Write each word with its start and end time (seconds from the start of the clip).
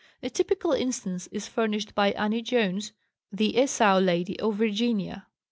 A 0.23 0.31
typical 0.31 0.71
instance 0.71 1.27
is 1.27 1.47
furnished 1.47 1.93
by 1.93 2.13
Annie 2.13 2.41
Jones, 2.41 2.91
the 3.31 3.55
"Esau 3.55 3.99
Lady" 3.99 4.39
of 4.39 4.55
Virginia. 4.55 5.27